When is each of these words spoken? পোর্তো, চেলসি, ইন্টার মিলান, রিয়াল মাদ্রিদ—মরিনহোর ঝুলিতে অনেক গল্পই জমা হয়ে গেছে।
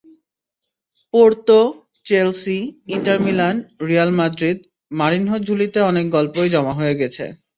পোর্তো, 1.13 1.59
চেলসি, 2.05 2.59
ইন্টার 2.87 3.17
মিলান, 3.25 3.55
রিয়াল 3.87 4.09
মাদ্রিদ—মরিনহোর 4.19 5.41
ঝুলিতে 5.47 5.79
অনেক 5.91 6.05
গল্পই 6.15 6.49
জমা 6.53 6.73
হয়ে 6.79 6.95
গেছে। 7.01 7.25